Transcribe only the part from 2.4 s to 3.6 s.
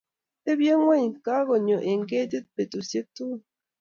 betusiek tugul